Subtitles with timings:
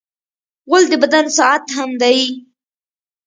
[0.69, 2.19] غول د بدن ساعت هم دی.